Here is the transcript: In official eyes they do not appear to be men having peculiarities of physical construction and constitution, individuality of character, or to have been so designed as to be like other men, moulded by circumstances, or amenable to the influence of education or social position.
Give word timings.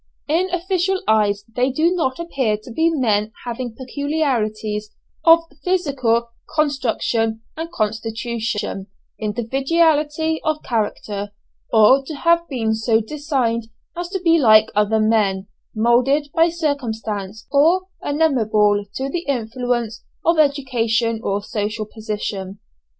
In 0.27 0.51
official 0.51 0.99
eyes 1.07 1.43
they 1.55 1.69
do 1.71 1.93
not 1.93 2.17
appear 2.17 2.57
to 2.63 2.71
be 2.71 2.89
men 2.89 3.31
having 3.45 3.75
peculiarities 3.75 4.89
of 5.23 5.43
physical 5.63 6.29
construction 6.55 7.43
and 7.55 7.71
constitution, 7.71 8.87
individuality 9.19 10.41
of 10.43 10.63
character, 10.63 11.33
or 11.71 12.03
to 12.07 12.15
have 12.15 12.49
been 12.49 12.73
so 12.73 12.99
designed 12.99 13.67
as 13.95 14.09
to 14.09 14.19
be 14.23 14.39
like 14.39 14.71
other 14.73 14.99
men, 14.99 15.45
moulded 15.75 16.29
by 16.33 16.49
circumstances, 16.49 17.45
or 17.51 17.83
amenable 18.01 18.83
to 18.95 19.07
the 19.07 19.21
influence 19.27 20.03
of 20.25 20.39
education 20.39 21.21
or 21.23 21.43
social 21.43 21.85
position. 21.85 22.57